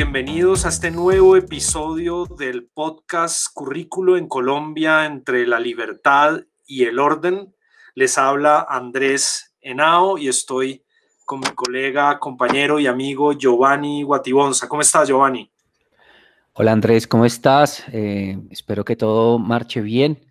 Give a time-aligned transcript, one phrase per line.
[0.00, 7.00] Bienvenidos a este nuevo episodio del podcast Currículo en Colombia entre la libertad y el
[7.00, 7.52] orden.
[7.96, 10.84] Les habla Andrés Henao y estoy
[11.24, 14.68] con mi colega, compañero y amigo Giovanni Guatibonza.
[14.68, 15.50] ¿Cómo estás, Giovanni?
[16.52, 17.84] Hola Andrés, ¿cómo estás?
[17.90, 20.24] Eh, espero que todo marche bien.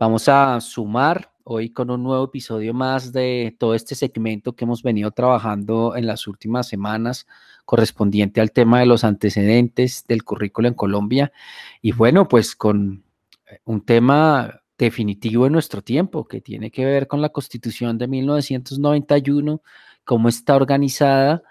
[0.00, 4.82] Vamos a sumar hoy con un nuevo episodio más de todo este segmento que hemos
[4.82, 7.26] venido trabajando en las últimas semanas
[7.64, 11.32] correspondiente al tema de los antecedentes del currículo en Colombia.
[11.80, 13.02] Y bueno, pues con
[13.46, 18.08] eh, un tema definitivo en nuestro tiempo que tiene que ver con la constitución de
[18.08, 19.62] 1991,
[20.04, 21.42] cómo está organizada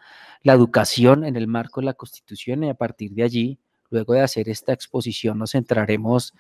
[0.44, 4.22] la educación en el marco de la constitución y a partir de allí, luego de
[4.22, 6.36] hacer esta exposición, nos centraremos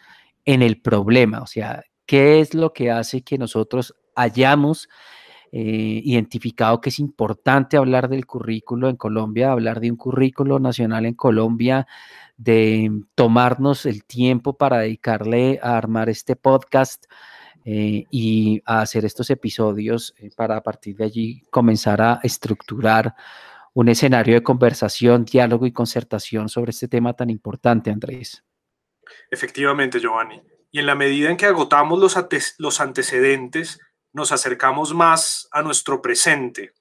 [0.45, 4.89] en el problema, o sea, ¿Qué es lo que hace que nosotros hayamos
[5.51, 11.05] eh, identificado que es importante hablar del currículo en Colombia, hablar de un currículo nacional
[11.05, 11.87] en Colombia,
[12.37, 17.05] de tomarnos el tiempo para dedicarle a armar este podcast
[17.65, 23.15] eh, y a hacer estos episodios eh, para a partir de allí comenzar a estructurar
[23.73, 28.43] un escenario de conversación, diálogo y concertación sobre este tema tan importante, Andrés.
[29.29, 30.41] Efectivamente, Giovanni.
[30.71, 32.17] Y en la medida en que agotamos los,
[32.57, 33.79] los antecedentes,
[34.13, 36.73] nos acercamos más a nuestro presente,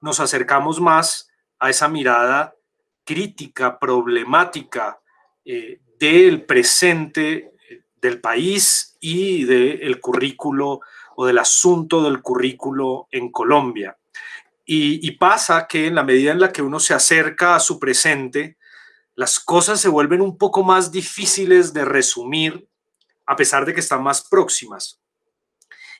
[0.00, 2.54] nos acercamos más a esa mirada
[3.04, 5.00] crítica, problemática
[5.44, 10.80] eh, del presente eh, del país y del currículo
[11.14, 13.96] o del asunto del currículo en Colombia.
[14.66, 17.78] Y, y, pasa que en la medida en la que uno se acerca a su
[17.78, 18.58] presente,
[19.14, 22.68] las cosas se vuelven un poco más difíciles de resumir
[23.26, 25.00] a pesar de que están más próximas.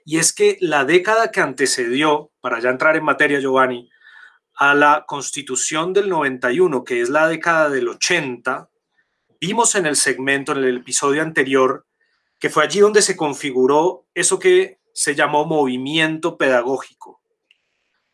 [0.04, 3.90] Y es que la década que antecedió, para ya entrar en materia, Giovanni,
[4.54, 8.70] a la constitución del 91, que es la década del 80,
[9.40, 11.86] vimos en el segmento, en el episodio anterior,
[12.38, 17.20] que fue allí donde se configuró eso que se llamó movimiento pedagógico.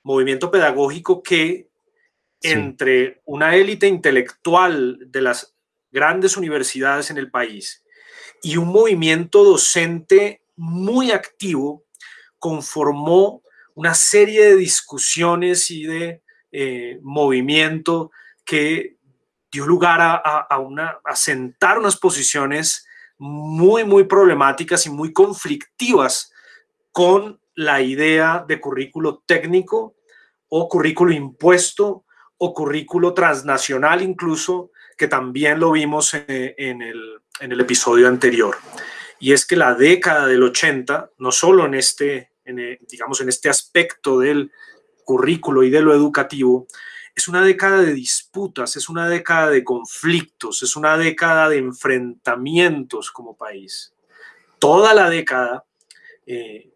[0.03, 1.69] Movimiento pedagógico que
[2.41, 5.55] entre una élite intelectual de las
[5.93, 7.85] grandes universidades en el país
[8.43, 11.85] y un movimiento docente muy activo
[12.39, 13.43] conformó
[13.75, 18.11] una serie de discusiones y de eh, movimiento
[18.45, 18.97] que
[19.51, 22.87] dio lugar a, una, a sentar unas posiciones
[23.19, 26.33] muy, muy problemáticas y muy conflictivas
[26.91, 29.95] con la idea de currículo técnico
[30.49, 32.05] o currículo impuesto
[32.39, 38.57] o currículo transnacional incluso, que también lo vimos eh, en el en el episodio anterior.
[39.19, 43.49] Y es que la década del 80, no solo en este, eh, digamos, en este
[43.49, 44.51] aspecto del
[45.05, 46.67] currículo y de lo educativo,
[47.15, 53.11] es una década de disputas, es una década de conflictos, es una década de enfrentamientos
[53.11, 53.93] como país.
[54.59, 55.65] Toda la década
[56.27, 56.71] eh,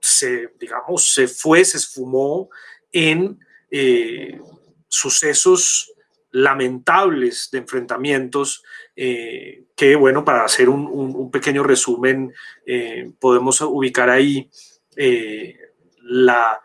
[0.00, 2.48] se, digamos, se fue, se esfumó
[2.90, 3.38] en
[3.70, 4.40] eh,
[4.88, 5.91] sucesos
[6.32, 8.64] lamentables de enfrentamientos
[8.96, 12.32] eh, que, bueno, para hacer un, pequeño resumen,
[12.66, 14.50] eh, podemos ubicar ahí
[14.96, 15.56] eh,
[16.02, 16.60] la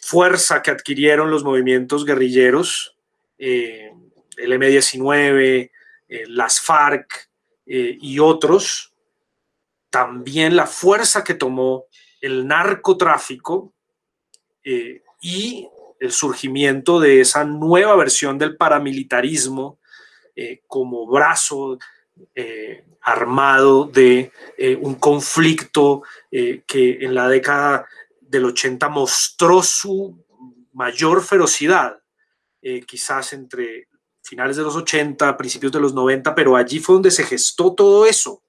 [0.00, 2.96] fuerza que adquirieron los movimientos guerrilleros,
[3.38, 5.70] el M-19,
[6.28, 7.30] las FARC
[7.66, 8.92] y otros,
[9.90, 11.86] también la fuerza que tomó
[12.20, 13.72] el narcotráfico
[15.20, 15.68] y
[16.04, 19.78] el surgimiento de esa nueva versión del paramilitarismo
[20.36, 21.78] eh, como brazo
[22.34, 27.86] eh, armado de eh, un conflicto que en la década
[28.20, 30.18] del 80 mostró su
[30.72, 32.00] mayor ferocidad,
[32.86, 33.86] quizás entre
[34.20, 38.04] finales de los 80, principios de los 90, pero allí fue donde se gestó todo
[38.04, 38.42] eso.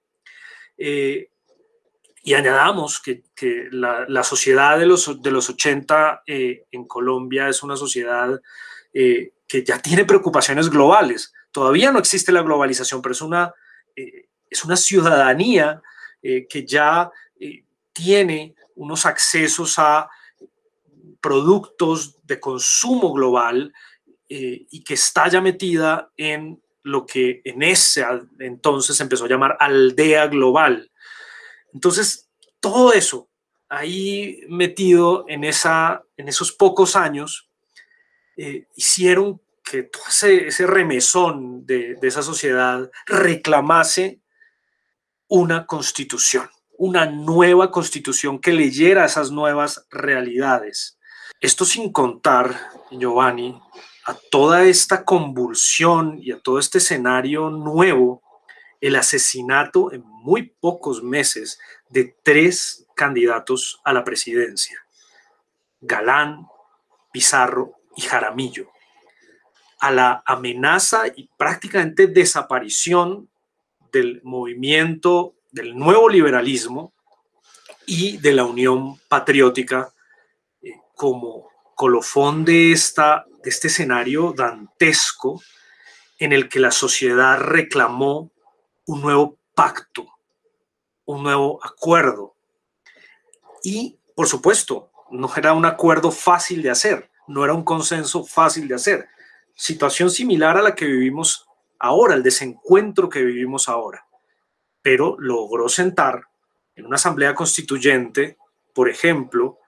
[2.26, 3.24] Y añadamos que,
[3.72, 8.42] la, sociedad de los, de los 80 en Colombia es una sociedad
[9.48, 11.34] que ya tiene preocupaciones globales.
[11.52, 13.54] Todavía no existe la globalización, pero es una,
[13.96, 15.82] eh, es una ciudadanía
[16.22, 17.64] eh, que ya eh,
[17.94, 20.10] tiene unos accesos a
[21.22, 23.74] productos de consumo global
[24.28, 28.04] y que está ya metida en lo que en ese
[28.40, 30.92] entonces empezó a llamar aldea global.
[31.76, 32.30] Entonces,
[32.62, 33.30] todo eso
[33.70, 37.50] ahí metido en, esa, en esos pocos años,
[38.76, 44.22] hicieron que todo ese, remesón de, esa sociedad reclamase
[45.28, 50.98] una constitución, una nueva constitución que leyera esas nuevas realidades.
[51.42, 53.60] Esto sin contar, Giovanni,
[54.06, 58.22] a toda esta convulsión y a todo este escenario nuevo
[58.82, 64.86] el asesinato en muy pocos meses de tres candidatos a la presidencia,
[65.82, 66.48] Galán,
[67.12, 68.70] Pizarro y Jaramillo,
[69.80, 73.30] a la amenaza y prácticamente desaparición
[73.92, 76.94] del movimiento del nuevo liberalismo
[77.86, 79.94] y de la Unión Patriótica
[80.62, 85.42] eh, como colofón de, esta, de este escenario dantesco
[86.20, 88.32] en el que la sociedad reclamó
[88.86, 90.08] un nuevo pacto,
[91.06, 92.36] un nuevo acuerdo.
[93.64, 98.68] Y, por supuesto, no era un acuerdo fácil de hacer, no era un consenso fácil
[98.68, 99.08] de hacer.
[99.56, 101.48] Situación similar a la que vivimos
[101.80, 104.06] ahora, el desencuentro que vivimos ahora.
[104.82, 106.28] Pero logró sentar
[106.76, 108.38] en una asamblea constituyente,
[108.74, 109.60] por ejemplo,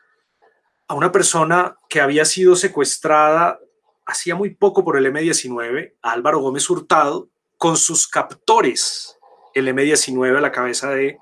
[0.87, 3.59] a una persona que había sido secuestrada
[4.05, 9.17] hacía muy poco por el M19, Álvaro Gómez Hurtado, con sus captores,
[9.53, 11.17] el M19 a la cabeza de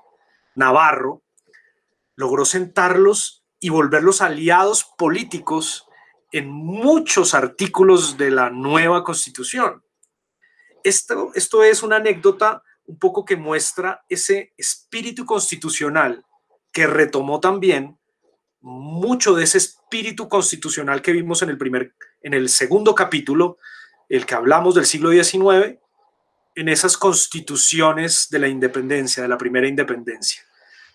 [0.54, 1.22] Navarro,
[2.14, 5.86] logró sentarlos y volverlos aliados políticos
[6.32, 9.82] en muchos artículos de la nueva constitución.
[10.84, 16.24] Esto, esto es una anécdota un poco que muestra ese espíritu constitucional
[16.72, 17.98] que retomó también
[18.60, 23.58] mucho de ese espíritu constitucional que vimos en el primer, en el segundo capítulo,
[24.08, 25.78] el que hablamos del siglo XIX,
[26.56, 30.42] en esas constituciones de la independencia, de la primera independencia.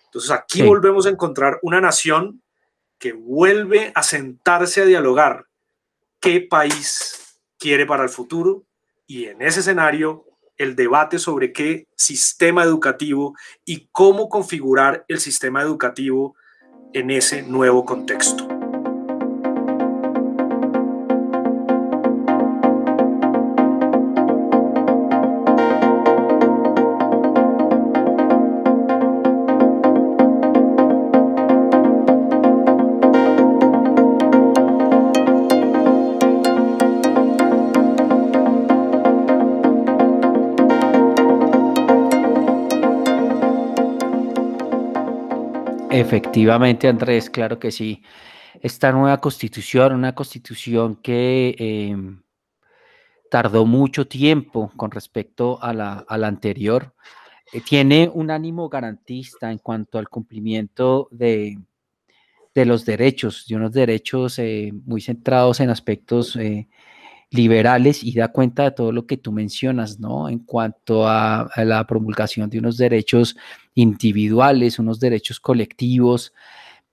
[0.06, 2.42] Entonces aquí volvemos a encontrar una nación
[2.98, 5.46] que vuelve a sentarse a dialogar
[6.20, 8.64] qué país quiere para el futuro
[9.06, 10.26] y en ese escenario
[10.58, 16.36] el debate sobre qué sistema educativo y cómo configurar el sistema educativo
[16.92, 18.51] en ese nuevo contexto.
[45.92, 48.02] Efectivamente, Andrés, claro que sí.
[48.62, 52.22] Esta nueva constitución, una constitución que em,
[53.30, 56.94] tardó mucho tiempo con respecto a la, anterior,
[57.52, 61.58] eh, tiene un ánimo garantista en cuanto al cumplimiento de,
[62.54, 66.68] los derechos, de unos derechos eh, muy centrados en aspectos eh,
[67.32, 70.28] liberales y da cuenta de todo lo que tú mencionas, ¿no?
[70.28, 73.36] En cuanto a, la promulgación de unos derechos
[73.74, 76.32] individuales, unos derechos colectivos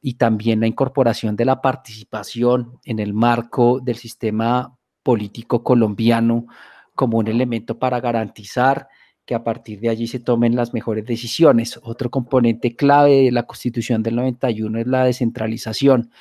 [0.01, 6.45] y también la incorporación de la participación en el marco del sistema político colombiano
[6.95, 8.87] como un elemento para garantizar
[9.25, 11.79] que a partir de allí se tomen las mejores decisiones.
[11.83, 16.11] Otro componente clave de la Constitución del 91 es la descentralización,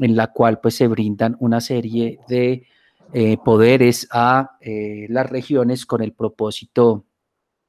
[0.00, 2.66] en la cual pues se brindan una serie de
[3.12, 7.04] eh, poderes a eh, las regiones con el propósito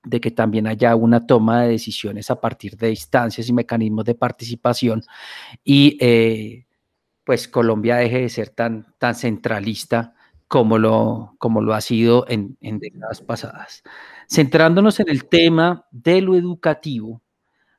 [0.03, 4.15] de que también haya una toma de decisiones a partir de instancias y mecanismos de
[4.15, 5.03] participación
[5.63, 6.65] y eh,
[7.23, 10.15] pues Colombia deje de ser tan, tan centralista
[10.47, 13.83] como lo, como lo ha sido en, en décadas pasadas.
[14.27, 17.21] Centrándonos en el tema de lo educativo,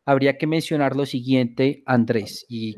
[0.04, 2.76] habría que mencionar lo siguiente, Andrés, y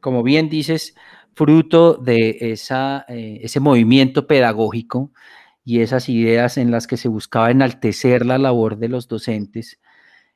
[0.00, 0.94] como bien dices,
[1.34, 5.12] fruto de esa, eh, ese movimiento pedagógico
[5.64, 9.80] y esas ideas en las que se buscaba enaltecer la labor de los docentes,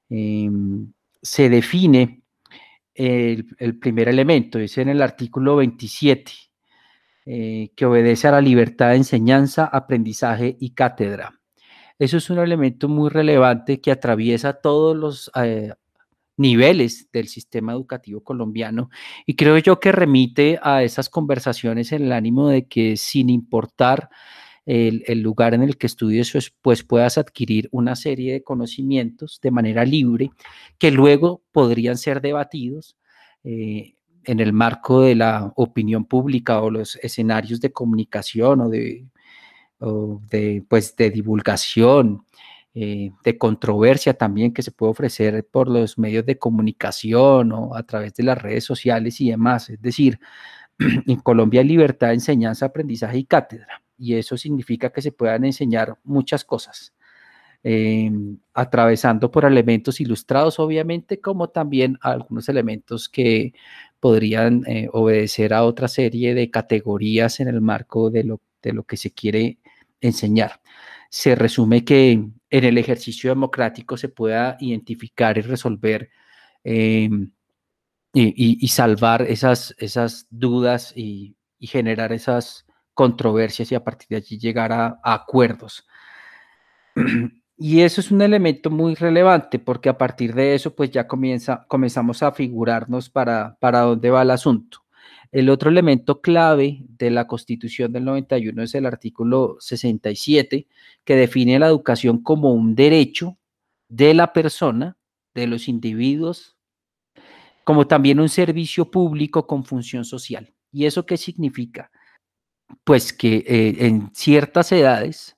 [0.09, 0.92] em,
[1.23, 2.23] se define
[2.95, 6.33] el, primer elemento, es en el artículo 27,
[7.26, 11.40] eh, que obedece a la libertad de enseñanza, aprendizaje y cátedra.
[11.99, 15.73] Eso es un elemento muy relevante que atraviesa todos los eh,
[16.37, 18.90] niveles del sistema educativo colombiano
[19.25, 24.11] y creo yo que remite a esas conversaciones en el ánimo de que sin importar
[24.66, 29.52] el, lugar en el que estudies, pues, pues puedas adquirir una serie de conocimientos de
[29.52, 30.30] manera libre
[30.78, 32.96] que luego podrían ser debatidos
[33.44, 33.94] eh,
[34.25, 40.96] en el marco de la opinión pública o los escenarios de comunicación o de, pues,
[40.96, 42.25] de divulgación
[42.75, 47.85] eh, de controversia también que se puede ofrecer por los medios de comunicación o a
[47.85, 49.70] través de las redes sociales y demás.
[49.70, 50.18] Es decir,
[51.06, 55.45] en Colombia hay libertad de enseñanza, aprendizaje y cátedra, y eso significa que se puedan
[55.45, 56.95] enseñar muchas cosas.
[57.62, 63.55] Em, atravesando por elementos ilustrados, obviamente, como también algunos elementos que
[64.00, 68.85] podrían eh, obedecer a otra serie de categorías en el marco de lo de lo
[68.85, 69.59] que se quiere
[70.00, 70.61] enseñar.
[71.11, 76.11] Se resume que en el ejercicio democrático se pueda identificar y resolver
[76.65, 77.31] em,
[78.12, 82.65] y, salvar esas, esas dudas y, generar esas
[82.97, 85.87] controversias y a partir de allí llegar a, acuerdos.
[87.59, 91.65] Y eso es un elemento muy relevante porque a partir de eso pues ya comienza,
[91.69, 94.81] comenzamos a figurarnos para, para dónde va el asunto.
[95.33, 100.67] El otro elemento clave de la Constitución del 91 es el artículo 67,
[101.03, 103.38] que define la educación como un derecho
[103.88, 104.99] de la persona,
[105.35, 106.59] de los individuos,
[107.65, 110.53] como también un servicio público con función social.
[110.71, 111.91] ¿Y eso qué significa?
[112.85, 115.37] Pues que eh, en ciertas edades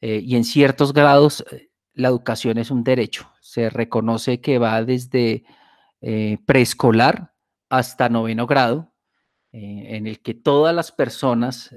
[0.00, 3.30] eh, y en ciertos grados eh, la educación es un derecho.
[3.40, 5.44] Se reconoce que va desde
[6.46, 7.32] preescolar
[7.68, 8.92] hasta noveno grado
[9.50, 11.74] en el que todas las personas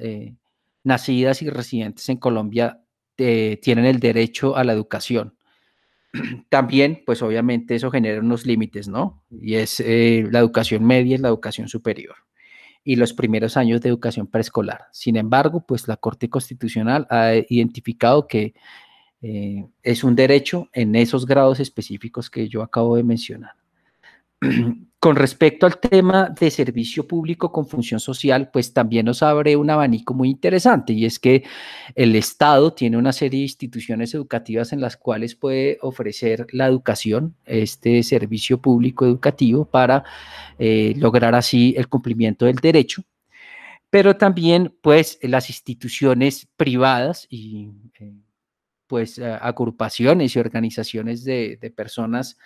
[0.84, 2.84] nacidas y residentes en Colombia
[3.16, 5.38] tienen el derecho a la educación.
[6.50, 9.24] También, pues obviamente eso genera unos límites, ¿no?
[9.32, 12.16] Y es la educación media y la educación superior
[12.84, 14.86] y los primeros años de educación preescolar.
[14.92, 18.54] Sin embargo, pues la Corte Constitucional ha identificado que
[19.22, 23.52] es un derecho en esos grados específicos que yo acabo de mencionar.
[25.00, 29.70] Con respecto al tema de servicio público con función social, pues también nos abre un
[29.70, 31.46] abanico muy interesante y es que
[31.96, 37.34] el Estado tiene una serie de instituciones educativas en las cuales puede ofrecer la educación,
[37.46, 40.04] este servicio público educativo para
[40.58, 43.02] eh, lograr así el cumplimiento del derecho,
[43.90, 47.70] pero también pues las instituciones privadas y
[48.02, 48.16] eh,
[48.86, 52.38] pues agrupaciones y organizaciones de, personas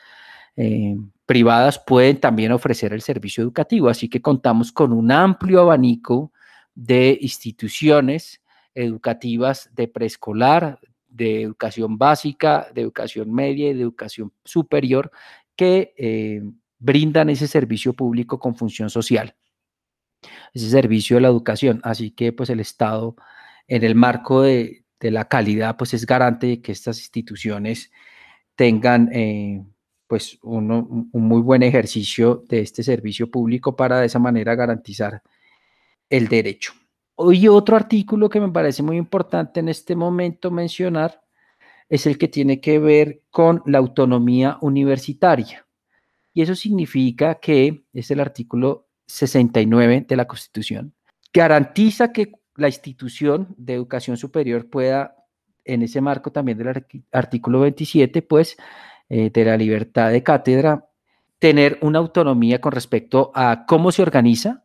[0.56, 0.96] eh,
[1.26, 3.90] privadas pueden también ofrecer el servicio educativo.
[3.90, 6.32] Así que contamos con un amplio abanico
[6.76, 8.42] de instituciones
[8.76, 15.12] educativas de preescolar, de educación básica, de educación media y de educación superior
[15.56, 16.42] que eh,
[16.80, 19.36] brindan ese servicio público con función social,
[20.54, 21.80] ese servicio de la educación.
[21.84, 23.16] Así que pues el Estado
[23.68, 27.92] en el marco de, la calidad pues es garante de que estas instituciones
[28.56, 29.62] tengan eh,
[30.08, 35.22] pues un muy buen ejercicio de este servicio público para de esa manera garantizar
[36.10, 36.74] el derecho.
[37.16, 41.22] Hoy otro artículo que me parece muy importante en este momento mencionar
[41.90, 45.66] es el que tiene que ver con la autonomía universitaria.
[46.34, 50.94] Y eso significa que es el artículo 69 de la Constitución.
[51.32, 55.16] Garantiza que la institución de educación superior pueda,
[55.66, 58.58] en ese marco también del artículo 27, pues
[59.10, 60.90] eh, de la libertad de cátedra,
[61.40, 64.64] tener una autonomía con respecto a cómo se organiza,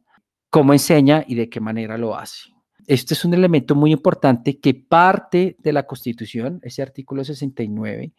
[0.50, 2.50] cómo enseña y de qué manera lo hace.
[2.86, 8.12] Este es un elemento muy importante que parte de la Constitución, ese artículo 69,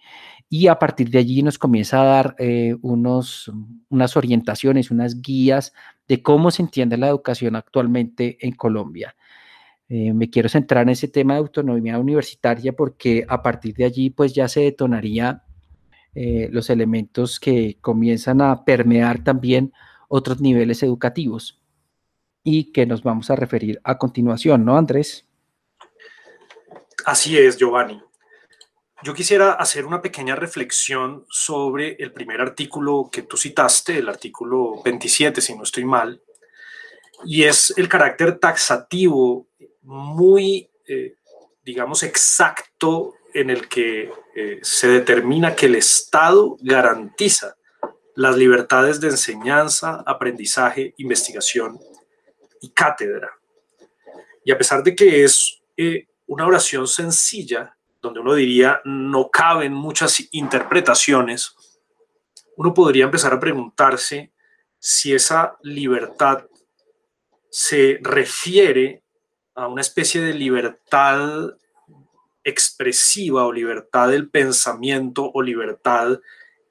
[0.48, 3.52] y a partir de allí nos comienza a dar eh, unos,
[3.90, 5.74] unas orientaciones, unas guías
[6.08, 9.16] de cómo se entiende la educación actualmente en Colombia.
[9.88, 14.12] Eh, me quiero centrar en ese tema de autonomía universitaria porque a partir de allí
[14.12, 15.42] pues ya se detonaría
[16.16, 19.74] eh, los elementos que comienzan a permear también
[20.08, 21.62] otros niveles educativos
[22.44, 25.26] y que nos vamos a referir a continuación, ¿no, Andrés?
[27.06, 28.02] Así es, Giovanni.
[29.02, 34.82] Yo quisiera hacer una pequeña reflexión sobre el primer artículo que tú citaste, el artículo
[34.84, 36.22] 27, si no estoy mal,
[37.24, 39.48] y es el carácter taxativo
[39.84, 41.16] muy, eh,
[41.64, 47.56] digamos, exacto en el que eh, se determina que el Estado garantiza
[48.16, 51.80] las libertades de enseñanza, aprendizaje, investigación
[52.62, 53.32] y cátedra.
[54.44, 59.74] Y a pesar de que es eh, una oración sencilla, donde uno diría no caben
[59.74, 61.56] muchas interpretaciones,
[62.56, 64.34] uno podría empezar a preguntarse
[64.80, 66.46] si esa libertad
[67.50, 69.04] se refiere
[69.56, 71.52] a una especie de libertad
[72.44, 76.20] expresiva o libertad del pensamiento o libertad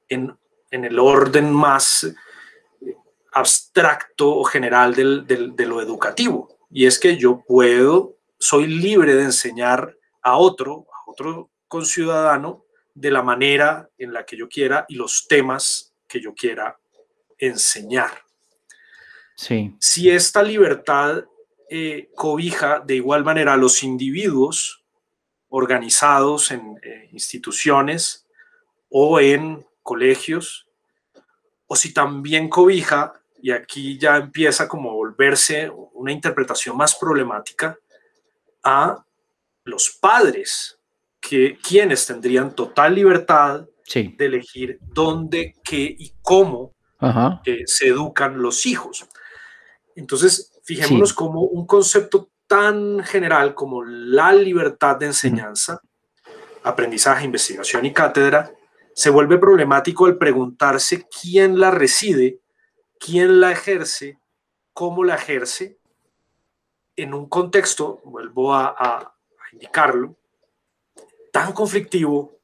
[0.09, 0.37] en,
[0.71, 2.07] el orden más
[3.33, 6.59] abstracto o general de lo educativo.
[6.71, 13.11] Y es que yo puedo, soy libre de enseñar a otro, a otro conciudadano, de
[13.11, 16.79] la manera en la que yo quiera y los temas que yo quiera
[17.39, 18.11] enseñar.
[19.37, 19.73] Sí.
[19.79, 21.25] Si esta libertad
[21.71, 24.85] eh, cobija de igual manera a los individuos,
[25.49, 28.26] organizados en eh, instituciones
[28.90, 30.67] o en colegios,
[31.67, 37.78] o si también cobija, y aquí ya empieza como a volverse una interpretación más problemática,
[38.62, 39.05] a
[39.64, 40.78] los padres,
[41.21, 46.75] que, quienes tendrían total libertad de elegir dónde, qué y cómo
[47.67, 49.07] se educan los hijos.
[49.95, 55.81] Entonces, fijémonos como un concepto tan general como la libertad de enseñanza,
[56.64, 58.50] aprendizaje, investigación y cátedra,
[58.95, 62.40] se vuelve problemático al preguntarse quién la reside,
[62.99, 64.19] quién la ejerce,
[64.73, 65.78] cómo la ejerce,
[66.97, 69.14] en un contexto, vuelvo a,
[69.52, 70.17] indicarlo,
[71.33, 72.40] tan conflictivo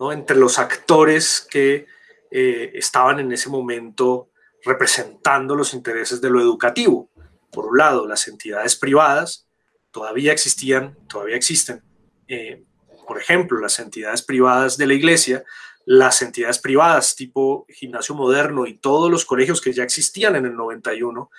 [0.00, 0.12] ¿no?
[0.12, 1.86] entre los actores que
[2.30, 4.30] eh, estaban en ese momento
[4.64, 7.10] representando los intereses de lo educativo.
[7.50, 9.47] Por un lado, las entidades privadas
[9.90, 11.82] todavía existían, todavía existen.
[12.26, 12.64] Eh,
[13.06, 15.44] por ejemplo, las entidades privadas de la iglesia,
[15.86, 20.54] las entidades privadas tipo gimnasio moderno y todos los colegios que ya existían en el
[20.54, 21.30] 91,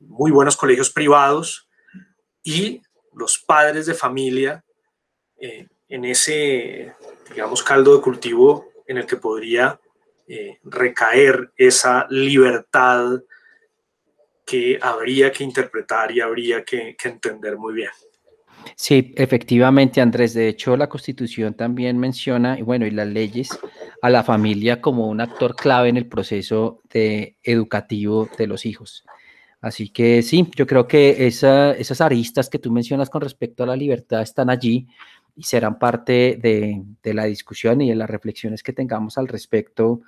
[0.00, 1.68] muy buenos colegios privados
[2.42, 2.82] y
[3.14, 4.64] los padres de familia
[5.40, 6.94] eh, en ese,
[7.30, 9.80] digamos, caldo de cultivo en el que podría
[10.26, 13.22] eh, recaer esa libertad
[14.48, 17.90] que habría que interpretar y habría que, entender muy bien.
[18.74, 20.32] Sí, efectivamente, Andrés.
[20.32, 23.50] De hecho, la Constitución también menciona, y bueno, y las leyes,
[24.00, 29.04] a la familia como un actor clave en el proceso de educativo de los hijos.
[29.60, 33.76] Así que sí, yo creo que esas aristas que tú mencionas con respecto a la
[33.76, 34.86] libertad están allí
[35.36, 40.00] y serán parte de, de la discusión y de las reflexiones que tengamos al respecto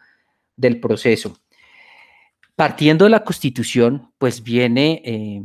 [0.56, 1.37] del proceso.
[2.61, 5.42] Partiendo de la Constitución, pues viene, eh,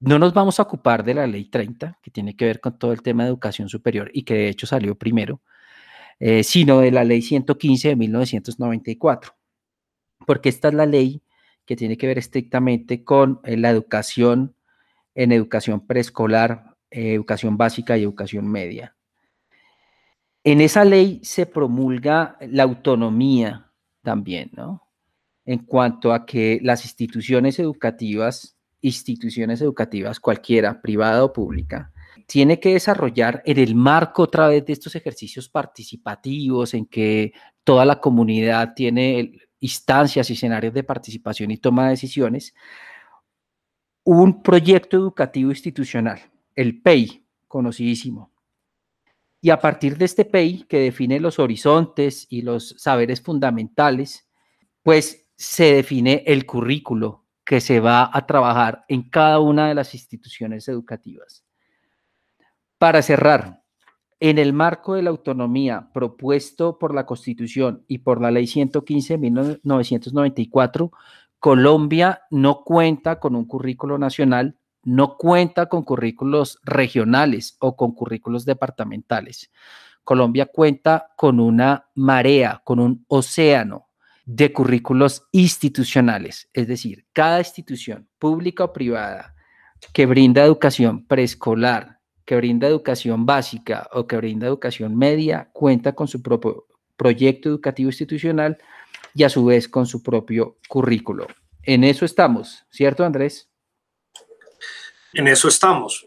[0.00, 2.94] no nos vamos a ocupar de la Ley 30, que tiene que ver con todo
[2.94, 5.42] el tema de educación superior y que de hecho salió primero,
[6.18, 9.34] eh, sino de la Ley 115 de 1994,
[10.26, 11.20] porque esta es la ley
[11.66, 14.54] que tiene que ver estrictamente con eh, la educación
[15.14, 18.96] en educación preescolar, educación básica y educación media.
[20.42, 23.70] En esa ley se promulga la autonomía
[24.02, 24.85] también, ¿no?
[25.46, 31.92] En cuanto a que las instituciones educativas, instituciones educativas cualquiera, privada o pública,
[32.26, 37.32] tiene que desarrollar en el marco otra vez de estos ejercicios participativos en que
[37.62, 42.54] toda la comunidad tiene instancias y escenarios de participación y toma de decisiones,
[44.04, 46.20] un proyecto educativo institucional,
[46.54, 48.32] el PEI, conocidísimo,
[49.40, 54.28] y a partir de este PEI, que define los horizontes y los saberes fundamentales,
[54.82, 59.94] pues se define el currículo que se va a trabajar en cada una de las
[59.94, 61.44] instituciones educativas.
[62.78, 63.62] Para cerrar,
[64.18, 69.18] en el marco de la autonomía propuesto por la Constitución y por la Ley 115
[69.18, 70.90] de 1994,
[71.38, 78.44] Colombia no cuenta con un currículo nacional no cuenta con currículos regionales o con currículos
[78.44, 79.50] departamentales.
[80.04, 83.85] Colombia cuenta con una marea, con un océano
[84.26, 89.34] de currículos institucionales, es decir, cada institución pública o privada
[89.92, 96.08] que brinda educación preescolar, que brinda educación básica o que brinda educación media, cuenta con
[96.08, 98.58] su propio proyecto educativo institucional
[99.14, 101.26] y a su vez con su propio currículo.
[101.62, 103.48] En eso estamos, ¿cierto Andrés?
[105.12, 106.06] En eso estamos.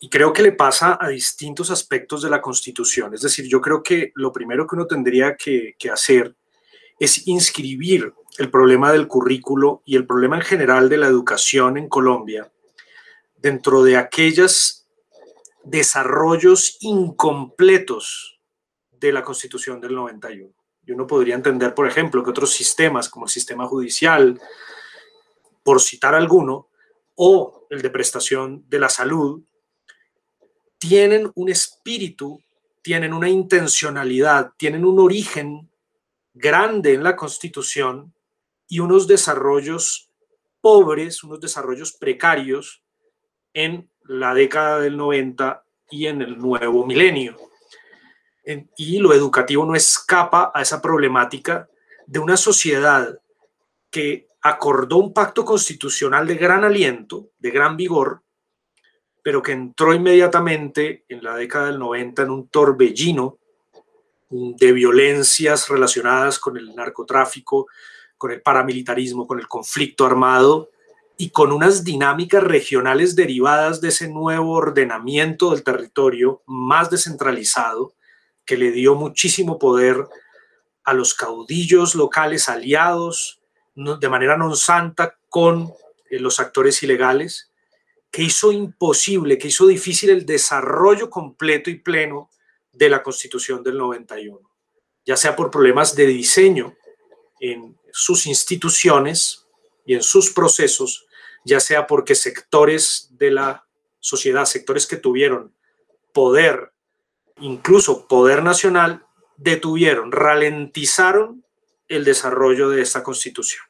[0.00, 3.12] Y creo que le pasa a distintos aspectos de la Constitución.
[3.14, 6.36] Es decir, yo creo que lo primero que uno tendría que, hacer
[7.00, 11.88] es inscribir el problema del currículo y el problema en general de la educación en
[11.88, 12.52] Colombia
[13.38, 14.86] dentro de aquellos
[15.64, 18.38] desarrollos incompletos
[18.92, 20.52] de la Constitución del 91.
[20.86, 24.38] Y uno podría entender, por ejemplo, que otros sistemas, como el sistema judicial,
[25.62, 26.68] por citar alguno,
[27.14, 29.42] o el de prestación de la salud,
[30.76, 32.42] tienen un espíritu,
[32.82, 35.69] tienen una intencionalidad, tienen un origen
[36.32, 38.14] grande en la Constitución
[38.68, 40.10] y unos desarrollos
[40.60, 42.82] pobres, unos desarrollos precarios
[43.52, 47.36] en la década del 90 y en el nuevo milenio.
[48.76, 51.68] Y lo educativo no escapa a esa problemática
[52.06, 53.20] de una sociedad
[53.90, 58.22] que acordó un pacto constitucional de gran aliento, de gran vigor,
[59.22, 63.39] pero que entró inmediatamente en la década del 90 en un torbellino
[64.30, 67.66] de violencias relacionadas con el narcotráfico,
[68.16, 70.70] con el paramilitarismo, con el conflicto armado
[71.16, 77.92] y con unas dinámicas regionales derivadas de ese nuevo ordenamiento del territorio más descentralizado
[78.46, 80.06] que le dio muchísimo poder
[80.84, 83.40] a los caudillos locales aliados
[83.74, 85.70] de manera non santa con
[86.10, 87.50] eh, los actores ilegales
[88.10, 92.28] que hizo imposible, que hizo difícil el desarrollo completo y pleno
[92.72, 94.38] de la Constitución del 91,
[95.04, 96.74] ya sea por problemas de diseño
[97.40, 99.46] en sus instituciones
[99.84, 101.06] y en sus procesos,
[101.44, 103.66] ya sea porque sectores de la
[103.98, 105.54] sociedad, sectores que tuvieron
[106.12, 106.72] poder,
[107.40, 109.04] incluso poder nacional,
[109.36, 111.44] detuvieron, ralentizaron
[111.88, 113.64] el desarrollo de esta constitución.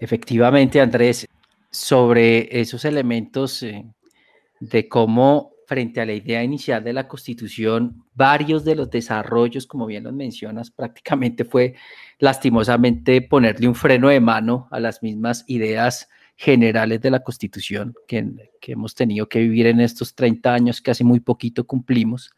[0.00, 1.26] Efectivamente, Andrés,
[1.70, 3.84] sobre esos elementos eh,
[4.60, 9.84] de cómo frente a la idea inicial de la Constitución, varios de los desarrollos, como
[9.84, 11.74] bien los mencionas, prácticamente fue
[12.18, 18.24] lastimosamente ponerle un freno de mano a las mismas ideas generales de la Constitución que,
[18.62, 22.30] hemos tenido que vivir en estos 30 años, que hace muy poquito cumplimos,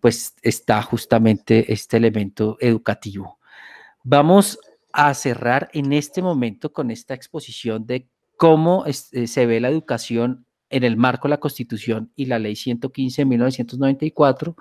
[0.00, 3.38] pues está justamente este elemento educativo.
[4.02, 4.58] Vamos
[4.92, 8.92] a cerrar en este momento con esta exposición de cómo eh,
[9.28, 13.26] se ve la educación en el marco de la Constitución y la Ley 115 de
[13.26, 14.56] 1994,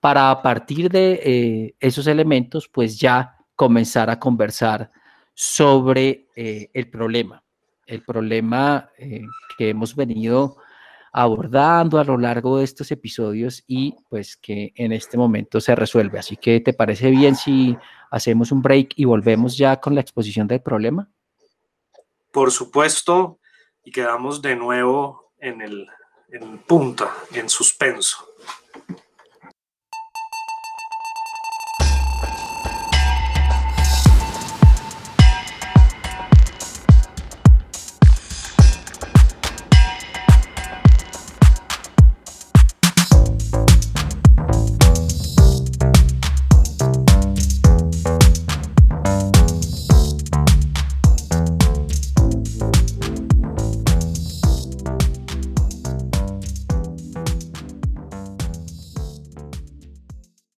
[0.00, 4.90] para a partir de eh, esos elementos, pues ya comenzar a conversar
[5.34, 7.42] sobre eh, el problema,
[7.86, 8.90] el problema
[9.56, 10.56] que hemos venido
[11.18, 16.18] abordando a lo largo de estos episodios y pues que en este momento se resuelve.
[16.18, 17.74] Así que, ¿te parece bien si
[18.10, 21.10] hacemos un break y volvemos ya con la exposición del problema?
[22.30, 23.38] Por supuesto,
[23.82, 25.88] y quedamos de nuevo en el
[26.32, 28.26] en punta, en suspenso.